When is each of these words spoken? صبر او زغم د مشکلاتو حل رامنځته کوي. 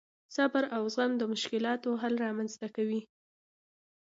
صبر 0.35 0.63
او 0.75 0.83
زغم 0.93 1.11
د 1.17 1.23
مشکلاتو 1.33 1.89
حل 2.01 2.13
رامنځته 2.25 2.67
کوي. 2.75 3.01